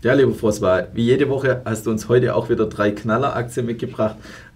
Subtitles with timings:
[0.00, 4.14] Ja, lieber François, wie jede Woche hast du uns heute auch wieder drei Knalleraktien mitgebracht.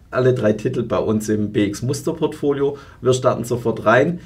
[0.08, 2.78] Alle drei Titel bei uns im BX Muster Portfolio.
[3.00, 4.20] Wir starten sofort rein.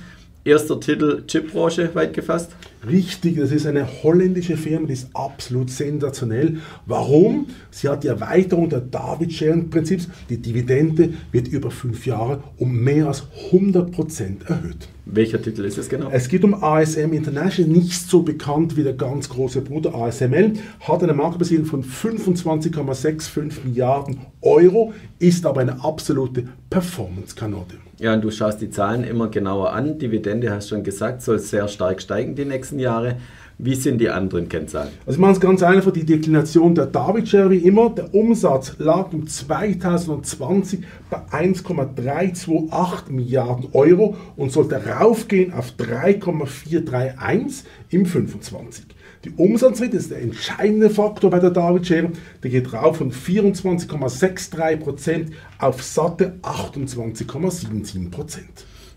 [0.45, 2.51] Erster Titel Chipbranche weit gefasst.
[2.87, 6.59] Richtig, das ist eine holländische Firma, die ist absolut sensationell.
[6.85, 7.47] Warum?
[7.71, 10.09] Sie hat die Erweiterung der David-Share-Prinzips.
[10.29, 14.89] Die Dividende wird über fünf Jahre um mehr als 100% erhöht.
[15.09, 16.09] Welcher Titel ist es genau?
[16.11, 21.03] Es geht um ASM International, nicht so bekannt wie der ganz große Bruder ASML, hat
[21.05, 27.67] eine Marktbesiedlung von 25,65 Milliarden Euro, ist aber eine absolute Performance-Kanone.
[28.01, 29.97] Ja, und du schaust die Zahlen immer genauer an.
[29.97, 33.19] Dividende, hast du schon gesagt, soll sehr stark steigen die nächsten Jahre.
[33.59, 34.91] Wie sind die anderen Kennzahlen?
[35.07, 37.89] Also machen es ganz einfach, die Deklination der David Share wie immer.
[37.89, 48.05] Der Umsatz lag im 2020 bei 1,328 Milliarden Euro und sollte raufgehen auf 3,431 im
[48.05, 48.85] 25.
[49.25, 52.11] Die Umsatzrate ist der entscheidende Faktor bei der David Share.
[52.43, 58.41] Der geht rauf von 24,63% auf satte 28,77%.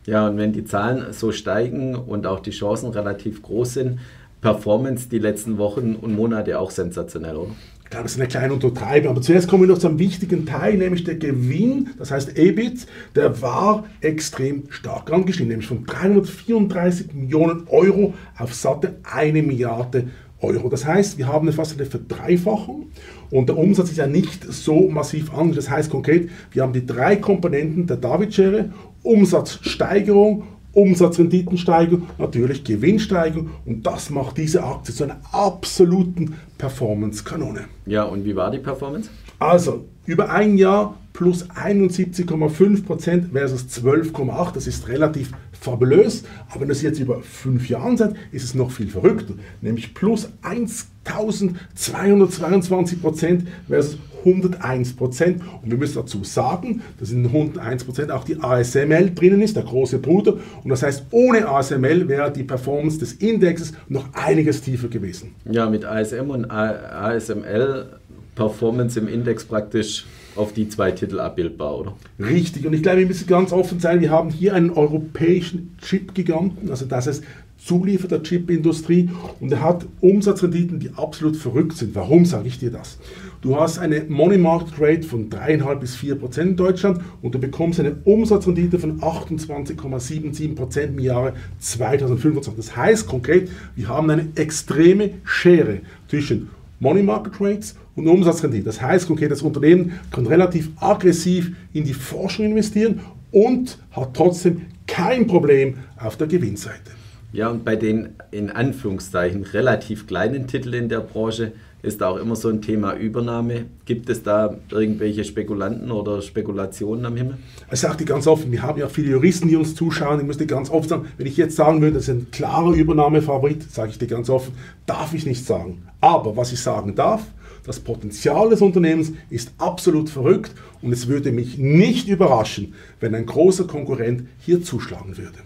[0.06, 4.00] Ja, und wenn die Zahlen so steigen und auch die Chancen relativ groß sind,
[4.42, 7.52] Performance die letzten Wochen und Monate auch sensationell, oder?
[7.84, 9.10] Ich glaube, es ist eine kleine Untertreibung.
[9.10, 13.42] Aber zuerst kommen wir noch zum wichtigen Teil, nämlich der Gewinn, das heißt EBIT, der
[13.42, 20.70] war extrem stark angestiegen, nämlich von 334 Millionen Euro auf satte 1 Milliarde Euro.
[20.70, 22.92] Das heißt, wir haben fast eine Verdreifachung
[23.32, 25.56] und der Umsatz ist ja nicht so massiv anders.
[25.56, 30.44] Das heißt konkret, wir haben die drei Komponenten der David-Schere, Umsatzsteigerung,
[30.80, 37.66] Umsatzrenditensteigerung, natürlich Gewinnsteigerung und das macht diese Aktie zu einer absoluten Performance-Kanone.
[37.86, 39.10] Ja, und wie war die Performance?
[39.40, 46.82] Also, über ein Jahr plus 71,5% versus 12,8%, das ist relativ fabulös, aber wenn es
[46.82, 54.96] jetzt über fünf Jahren seid, ist es noch viel verrückter, nämlich plus 1222% versus 101
[54.96, 55.42] Prozent.
[55.62, 59.64] Und wir müssen dazu sagen, dass in 101 Prozent auch die ASML drinnen ist, der
[59.64, 60.38] große Bruder.
[60.64, 65.36] Und das heißt, ohne ASML wäre die Performance des Indexes noch einiges tiefer gewesen.
[65.50, 68.00] Ja, mit ASM und ASML
[68.40, 70.06] Performance im Index praktisch
[70.38, 71.96] auf die zwei Titel abbildbar, oder?
[72.20, 76.70] Richtig, und ich glaube, wir müssen ganz offen sein, wir haben hier einen europäischen Chip-Giganten,
[76.70, 77.24] also das heißt
[77.64, 79.10] Zuliefer der Chipindustrie
[79.40, 81.94] und er hat Umsatzrenditen, die absolut verrückt sind.
[81.94, 82.98] Warum sage ich dir das?
[83.42, 87.40] Du hast eine Money Market Rate von 3,5 bis 4 Prozent in Deutschland und du
[87.40, 92.56] bekommst eine Umsatzrendite von 28,77 Prozent im Jahre 2025.
[92.56, 96.50] Das heißt konkret, wir haben eine extreme Schere zwischen
[96.80, 98.64] Money Market Rates und Umsatzrendite.
[98.64, 104.62] Das heißt konkret, das Unternehmen kann relativ aggressiv in die Forschung investieren und hat trotzdem
[104.88, 106.99] kein Problem auf der Gewinnseite.
[107.32, 111.52] Ja, und bei den in Anführungszeichen relativ kleinen Titeln in der Branche
[111.82, 113.66] ist auch immer so ein Thema Übernahme.
[113.86, 117.38] Gibt es da irgendwelche Spekulanten oder Spekulationen am Himmel?
[117.72, 120.20] Ich sage dir ganz offen, wir haben ja viele Juristen, die uns zuschauen.
[120.20, 122.74] Ich muss dir ganz offen sagen, wenn ich jetzt sagen würde, das ist ein klarer
[122.74, 124.54] Übernahmefavorit, sage ich dir ganz offen,
[124.88, 125.84] darf ich nicht sagen.
[126.02, 127.22] Aber was ich sagen darf,
[127.64, 130.52] das Potenzial des Unternehmens ist absolut verrückt
[130.82, 135.38] und es würde mich nicht überraschen, wenn ein großer Konkurrent hier zuschlagen würde.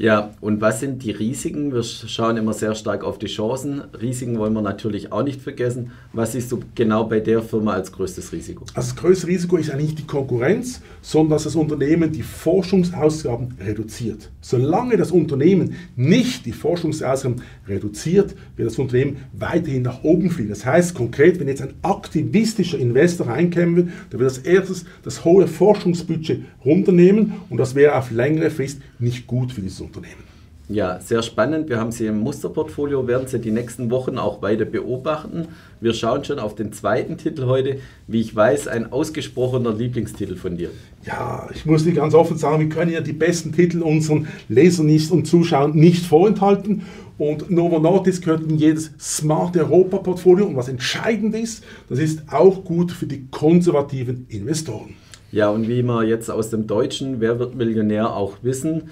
[0.00, 1.74] Ja, und was sind die Risiken?
[1.74, 3.82] Wir schauen immer sehr stark auf die Chancen.
[4.00, 5.92] Risiken wollen wir natürlich auch nicht vergessen.
[6.14, 8.64] Was siehst du genau bei der Firma als größtes Risiko?
[8.72, 13.56] Also das größte Risiko ist eigentlich nicht die Konkurrenz, sondern dass das Unternehmen die Forschungsausgaben
[13.62, 14.30] reduziert.
[14.40, 20.48] Solange das Unternehmen nicht die Forschungsausgaben reduziert, wird das Unternehmen weiterhin nach oben fliegen.
[20.48, 25.26] Das heißt konkret, wenn jetzt ein aktivistischer Investor reinkommen will, der wird als erstes das
[25.26, 29.89] hohe Forschungsbudget runternehmen und das wäre auf längere Frist nicht gut für dieses Unternehmen.
[29.90, 30.30] Unternehmen.
[30.68, 31.68] Ja, sehr spannend.
[31.68, 35.48] Wir haben Sie im Musterportfolio, werden Sie die nächsten Wochen auch weiter beobachten.
[35.80, 37.78] Wir schauen schon auf den zweiten Titel heute.
[38.06, 40.70] Wie ich weiß, ein ausgesprochener Lieblingstitel von dir.
[41.04, 44.88] Ja, ich muss dir ganz offen sagen, wir können ja die besten Titel unseren Lesern
[45.10, 46.82] und Zuschauern nicht vorenthalten.
[47.18, 50.46] Und Novo Nordisk gehört in jedes Smart Europa Portfolio.
[50.46, 54.94] Und was entscheidend ist, das ist auch gut für die konservativen Investoren.
[55.32, 58.90] Ja, und wie wir jetzt aus dem Deutschen Wer wird Millionär auch wissen,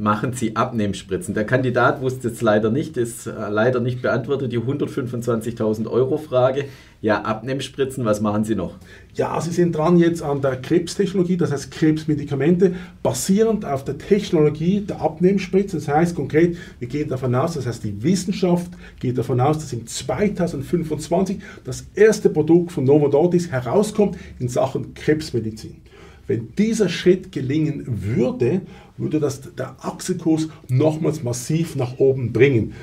[0.00, 1.34] machen Sie Abnehmspritzen?
[1.34, 6.66] Der Kandidat wusste es leider nicht, ist äh, leider nicht beantwortet, die 125.000 Euro Frage.
[7.00, 8.74] Ja, Abnehmspritzen, was machen Sie noch?
[9.14, 14.80] Ja, Sie sind dran jetzt an der Krebstechnologie, das heißt Krebsmedikamente, basierend auf der Technologie
[14.80, 15.76] der Abnehmspritze.
[15.76, 19.72] Das heißt konkret, wir gehen davon aus, das heißt die Wissenschaft geht davon aus, dass
[19.72, 23.08] im 2025 das erste Produkt von Novo
[23.50, 25.82] herauskommt in Sachen Krebsmedizin.
[26.28, 28.60] Wenn dieser Schritt gelingen würde,
[28.98, 32.74] würde das der Aktiekurs nochmals massiv nach oben bringen.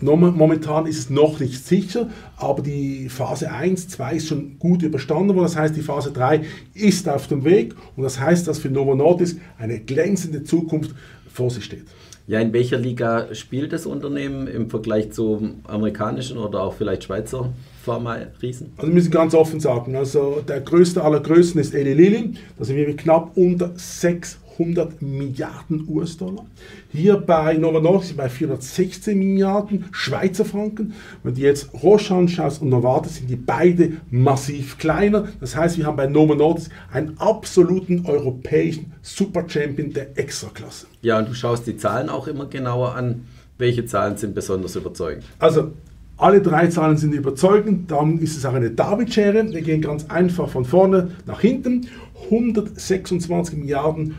[0.00, 5.34] Momentan ist es noch nicht sicher, aber die Phase 1, 2 ist schon gut überstanden
[5.34, 5.44] worden.
[5.44, 6.42] Das heißt, die Phase 3
[6.74, 10.94] ist auf dem Weg und das heißt, dass für Novo Nordisk eine glänzende Zukunft
[11.32, 11.84] vor sich steht.
[12.26, 17.52] Ja, in welcher Liga spielt das Unternehmen im Vergleich zu amerikanischen oder auch vielleicht Schweizer
[17.86, 18.72] Pharma-Riesen?
[18.76, 22.64] Also wir müssen ganz offen sagen, also der größte aller Größten ist Eli Lilly, da
[22.64, 26.46] sind wir knapp unter 600 100 Milliarden US-Dollar.
[26.92, 30.94] Hier bei Novo Nordisk bei 416 Milliarden Schweizer Franken.
[31.22, 35.28] Wenn du jetzt Roche anschaust und Novartis, sind die beide massiv kleiner.
[35.40, 40.86] Das heißt, wir haben bei Novo Nordisk einen absoluten europäischen Super-Champion der Extraklasse.
[41.02, 43.26] Ja, und du schaust die Zahlen auch immer genauer an.
[43.58, 45.24] Welche Zahlen sind besonders überzeugend?
[45.38, 45.72] Also
[46.18, 49.52] alle drei Zahlen sind überzeugend, darum ist es auch eine David-Schere.
[49.52, 51.88] Wir gehen ganz einfach von vorne nach hinten.
[52.30, 54.14] 126 Milliarden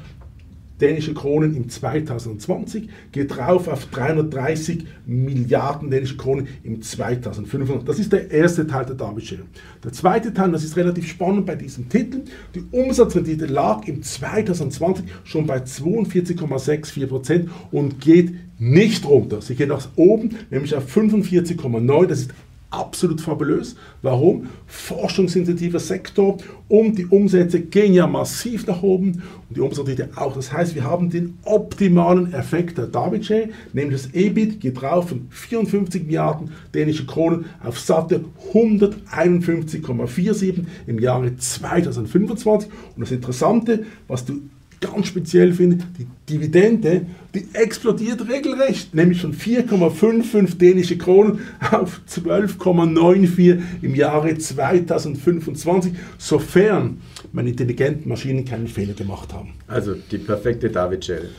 [0.82, 7.86] dänische Kronen im 2020, geht drauf auf 330 Milliarden dänische Kronen im 2025.
[7.86, 9.44] Das ist der erste Teil der Darbietschere.
[9.84, 12.22] Der zweite Teil, das ist relativ spannend bei diesem Titel,
[12.56, 19.42] die Umsatzrendite lag im 2020 schon bei 42,64% und geht nicht runter.
[19.42, 22.06] Sie geht nach oben, nämlich auf 45,9.
[22.08, 22.32] Das ist
[22.70, 23.78] absolut fabulös.
[24.02, 24.48] Warum?
[24.66, 26.38] Forschungsintensiver Sektor
[26.68, 30.36] und die Umsätze gehen ja massiv nach oben und die Umsatzrate auch.
[30.36, 35.28] Das heißt, wir haben den optimalen Effekt der Davidshare, nämlich das EBIT geht drauf von
[35.30, 42.70] 54 Milliarden dänische Kronen auf satte 151,47 im Jahre 2025.
[42.96, 44.42] Und das Interessante, was du
[44.80, 51.40] ganz speziell finde, die Dividende, die explodiert regelrecht, nämlich von 4,55 dänische Kronen
[51.72, 57.02] auf 12,94 im Jahre 2025, sofern
[57.32, 59.54] meine intelligenten Maschinen keinen Fehler gemacht haben.
[59.68, 61.30] Also die perfekte David Shell.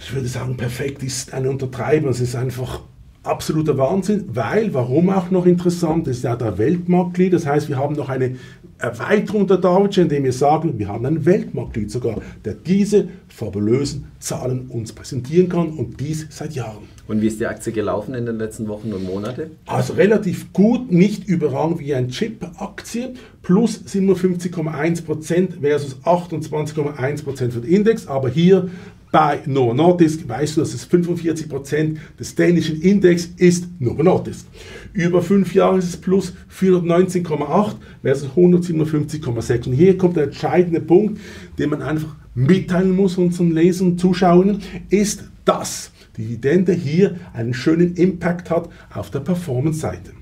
[0.00, 2.10] Ich würde sagen, perfekt ist eine Untertreibung.
[2.10, 2.82] Es ist einfach
[3.24, 7.32] absoluter Wahnsinn, weil, warum auch noch interessant, ist ja der Weltmarktlead.
[7.32, 8.36] Das heißt, wir haben noch eine
[8.78, 14.68] Erweiterung der Deutschen, indem wir sagen, wir haben einen Weltmarktlead sogar, der diese fabulösen Zahlen
[14.68, 16.88] uns präsentieren kann und dies seit Jahren.
[17.08, 19.52] Und wie ist die Aktie gelaufen in den letzten Wochen und Monaten?
[19.66, 28.06] Also relativ gut, nicht überragend wie ein Chip-Aktie, plus 57,1% versus 28,1% für den Index,
[28.06, 28.68] aber hier
[29.10, 34.46] bei Novo Nordisk weißt du, dass es 45% des dänischen Index ist Novo Nordisk.
[34.92, 39.66] Über fünf Jahre ist es plus 419,8 versus 157,6.
[39.68, 41.20] Und hier kommt der entscheidende Punkt,
[41.58, 44.60] den man einfach mitteilen muss unseren Lesern und Zuschauern,
[44.90, 50.12] ist, dass die Dividende hier einen schönen Impact hat auf der Performance-Seite.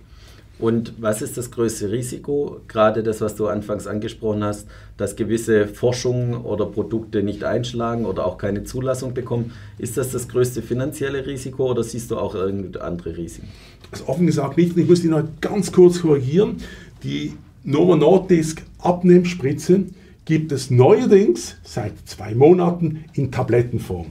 [0.58, 2.60] Und was ist das größte Risiko?
[2.66, 4.66] Gerade das, was du anfangs angesprochen hast,
[4.96, 9.52] dass gewisse Forschungen oder Produkte nicht einschlagen oder auch keine Zulassung bekommen.
[9.76, 13.48] Ist das das größte finanzielle Risiko oder siehst du auch irgendeine andere Risiken?
[13.90, 14.76] Also offen gesagt nicht.
[14.76, 16.56] Ich muss dich noch ganz kurz korrigieren.
[17.02, 19.84] Die Novo Nordisk Abnehmspritze
[20.24, 24.06] gibt es neuerdings seit zwei Monaten in Tablettenform.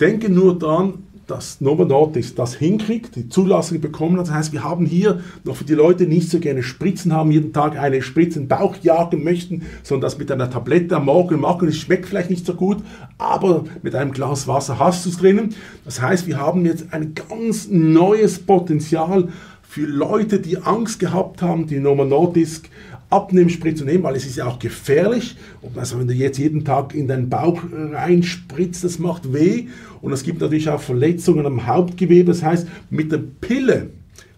[0.00, 4.28] Denke nur daran, dass Novo Nordisk das hinkriegt, die Zulassung bekommen hat.
[4.28, 7.30] Das heißt, wir haben hier noch für die Leute, die nicht so gerne Spritzen haben,
[7.30, 11.06] jeden Tag eine Spritze in den Bauch jagen möchten, sondern das mit einer Tablette am
[11.06, 11.68] Morgen machen.
[11.68, 12.78] Es schmeckt vielleicht nicht so gut,
[13.18, 15.54] aber mit einem Glas Wasser hast du es drinnen.
[15.84, 19.28] Das heißt, wir haben jetzt ein ganz neues Potenzial
[19.62, 22.70] für Leute, die Angst gehabt haben, die Novo Nordisk
[23.10, 25.36] Abnehmspritze nehmen, weil es ist ja auch gefährlich.
[25.62, 29.66] Und also wenn du jetzt jeden Tag in deinen Bauch reinspritzt, das macht weh.
[30.00, 32.24] Und es gibt natürlich auch Verletzungen am Hauptgewebe.
[32.24, 33.90] Das heißt, mit der Pille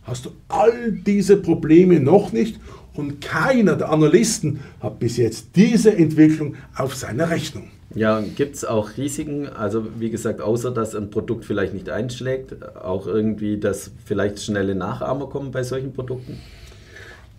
[0.03, 2.61] hast du all diese Probleme noch nicht.
[2.95, 7.71] Und keiner der Analysten hat bis jetzt diese Entwicklung auf seiner Rechnung.
[7.95, 9.49] Ja, gibt es auch Risiken?
[9.49, 14.75] Also wie gesagt, außer dass ein Produkt vielleicht nicht einschlägt, auch irgendwie, dass vielleicht schnelle
[14.75, 16.39] Nachahmer kommen bei solchen Produkten?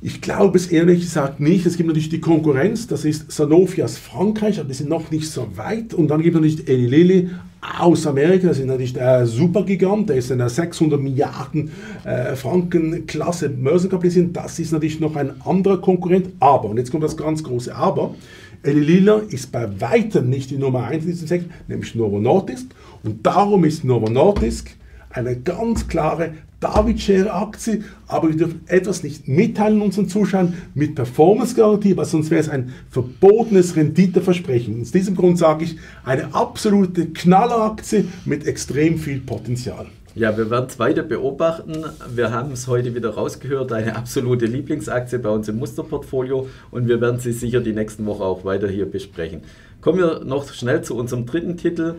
[0.01, 1.65] Ich glaube es ehrlich gesagt nicht.
[1.65, 5.29] Es gibt natürlich die Konkurrenz, das ist Sanofi aus Frankreich, aber die sind noch nicht
[5.29, 5.93] so weit.
[5.93, 7.29] Und dann gibt es natürlich Eli Lilly
[7.77, 11.71] aus Amerika, das ist natürlich der Supergigant, der ist in der 600 Milliarden
[12.05, 14.31] äh, Franken Klasse Börsenkapitalisierung.
[14.31, 16.29] Das ist natürlich noch ein anderer Konkurrent.
[16.39, 18.15] Aber, und jetzt kommt das ganz große Aber,
[18.63, 22.67] Eli Lilly ist bei weitem nicht die Nummer 1 in diesem Sektor, nämlich Novo Nordisk.
[23.03, 24.71] Und darum ist Novo Nordisk
[25.09, 32.05] eine ganz klare David-Share-Aktie, aber wir dürfen etwas nicht mitteilen unseren Zuschauern mit Performance-Garantie, weil
[32.05, 34.81] sonst wäre es ein verbotenes Renditeversprechen.
[34.81, 39.87] Aus diesem Grund sage ich, eine absolute Knalleraktie mit extrem viel Potenzial.
[40.15, 41.85] Ja, wir werden es weiter beobachten.
[42.13, 46.99] Wir haben es heute wieder rausgehört, eine absolute Lieblingsaktie bei uns im Musterportfolio und wir
[46.99, 49.41] werden sie sicher die nächsten Wochen auch weiter hier besprechen.
[49.81, 51.95] Kommen wir noch schnell zu unserem dritten Titel.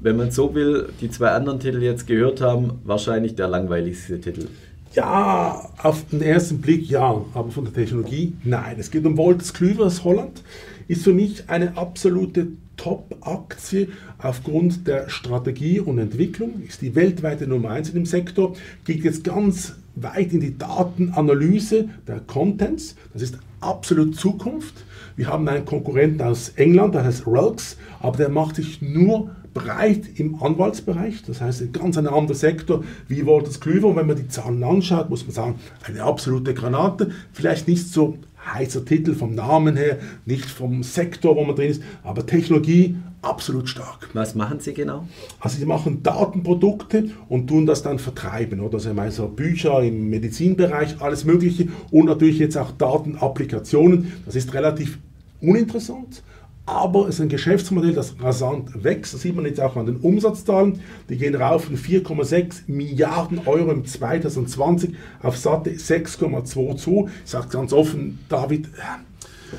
[0.00, 4.48] Wenn man so will, die zwei anderen Titel jetzt gehört haben, wahrscheinlich der langweiligste Titel.
[4.94, 8.76] Ja, auf den ersten Blick ja, aber von der Technologie nein.
[8.78, 10.42] Es geht um Wolters aus Holland.
[10.88, 13.88] Ist für mich eine absolute Top-Aktie
[14.18, 16.62] aufgrund der Strategie und Entwicklung.
[16.66, 18.56] Ist die weltweite Nummer 1 in dem Sektor.
[18.84, 22.96] Geht jetzt ganz weit in die Datenanalyse der Contents.
[23.12, 24.84] Das ist absolut Zukunft.
[25.16, 30.02] Wir haben einen Konkurrenten aus England, der heißt Rulks, aber der macht sich nur breit
[30.14, 31.22] im Anwaltsbereich.
[31.26, 33.88] Das heißt, ein ganz anderer Sektor wie Wolters Klüver.
[33.88, 37.10] Und wenn man die Zahlen anschaut, muss man sagen, eine absolute Granate.
[37.32, 38.16] Vielleicht nicht so
[38.54, 43.68] heißer Titel vom Namen her, nicht vom Sektor, wo man drin ist, aber Technologie absolut
[43.68, 44.08] stark.
[44.12, 45.06] Was machen Sie genau?
[45.38, 48.60] Also sie machen Datenprodukte und tun das dann vertreiben.
[48.60, 48.78] Oder?
[48.78, 54.12] Also so Bücher im Medizinbereich, alles Mögliche und natürlich jetzt auch Datenapplikationen.
[54.24, 54.98] Das ist relativ
[55.40, 56.22] uninteressant,
[56.66, 59.14] aber es ist ein Geschäftsmodell, das rasant wächst.
[59.14, 60.80] Das sieht man jetzt auch an den Umsatzzahlen.
[61.08, 67.08] Die gehen rauf von 4,6 Milliarden Euro im 2020 auf satte 6,22.
[67.24, 68.68] Ich sage ganz offen, David,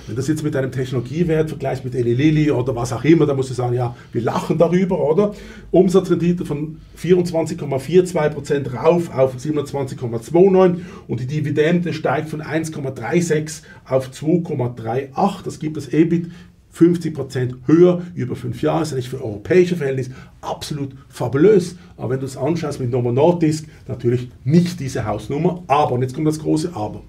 [0.08, 3.38] wenn das jetzt mit einem Technologiewert vergleicht mit Eli Lilly oder was auch immer, dann
[3.38, 5.34] muss ich sagen, ja, wir lachen darüber, oder?
[5.72, 15.44] Umsatzrendite von 24,42% rauf auf 27,29% und die Dividende steigt von 1,36 auf 2,38.
[15.44, 16.28] Das gibt das EBIT
[16.74, 21.76] 50% höher über fünf Jahre, ist eigentlich für europäische Verhältnisse absolut fabulös.
[21.98, 25.64] Aber wenn du es anschaust mit Novo Nordisk, natürlich nicht diese Hausnummer.
[25.68, 27.04] Aber, und jetzt kommt das große Aber.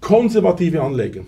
[0.00, 1.22] Konservative Anleger,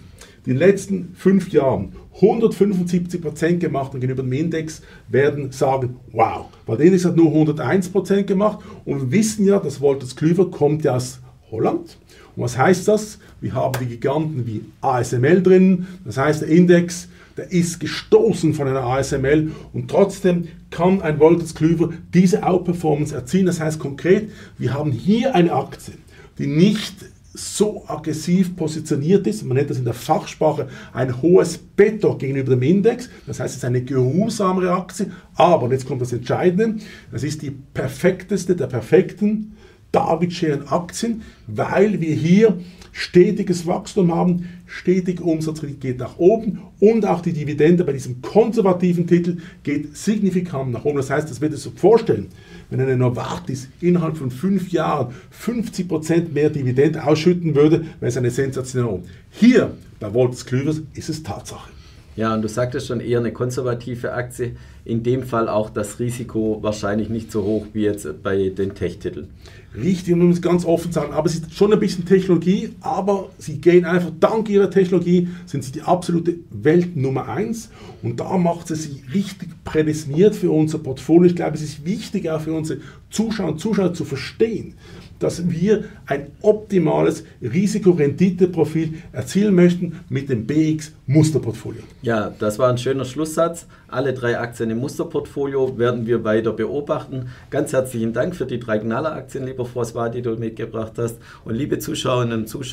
[0.47, 6.77] in den letzten fünf Jahren 175% gemacht und gegenüber dem Index, werden sagen, wow, weil
[6.77, 10.97] der Index hat nur 101% gemacht und wir wissen ja, dass Wolters Klüver kommt ja
[10.97, 11.21] aus
[11.51, 11.99] Holland.
[12.37, 13.19] Und was heißt das?
[13.41, 17.09] Wir haben die Giganten wie ASML drin, das heißt der Index
[17.41, 23.47] der ist gestoßen von einer ASML und trotzdem kann ein Wolters Klüver diese Outperformance erzielen.
[23.47, 25.95] Das heißt konkret, wir haben hier eine Aktie,
[26.37, 26.97] die nicht
[27.33, 32.63] so aggressiv positioniert ist, man nennt das in der Fachsprache ein hohes Beta gegenüber dem
[32.63, 36.83] Index, das heißt es ist eine geruhsamere Aktie, aber, und jetzt kommt das Entscheidende,
[37.13, 39.57] das ist die perfekteste der perfekten
[39.93, 42.59] David-Scheren Aktien, weil wir hier
[42.93, 49.07] stetiges Wachstum haben, stetig Umsatz geht nach oben und auch die Dividende bei diesem konservativen
[49.07, 50.97] Titel geht signifikant nach oben.
[50.97, 52.29] Das heißt, das wird es so vorstellen,
[52.69, 58.31] wenn eine Novartis innerhalb von fünf Jahren 50% mehr Dividende ausschütten würde, wäre es eine
[58.31, 59.05] Sensation.
[59.31, 61.71] Hier bei Wolters Klüvers ist es Tatsache.
[62.17, 64.57] Ja, und du sagtest schon eher eine konservative Aktie.
[64.85, 69.29] In dem Fall auch das Risiko wahrscheinlich nicht so hoch wie jetzt bei den Tech-Titeln.
[69.77, 73.61] Richtig, um es ganz offen sagen, aber es ist schon ein bisschen Technologie, aber sie
[73.61, 77.71] gehen einfach, dank ihrer Technologie sind sie die absolute Welt Nummer eins
[78.03, 81.31] und da macht sie sie richtig prädestiniert für unser Portfolio.
[81.31, 84.75] Ich glaube, es ist wichtig auch für unsere Zuschauer und Zuschauer zu verstehen,
[85.21, 91.83] dass wir ein optimales Risikorenditeprofil erzielen möchten mit dem BX Musterportfolio.
[92.03, 93.67] Ja, das war ein schöner Schlusssatz.
[93.89, 97.31] Alle drei Aktien im Musterportfolio werden wir weiter beobachten.
[97.51, 101.19] Ganz herzlichen Dank für die drei Knaller-Aktien, lieber François, die du mitgebracht hast.
[101.45, 102.71] Und liebe Zuschauerinnen und Zuschauer,